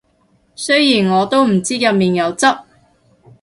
[0.55, 2.47] 雖然我都唔知入面有汁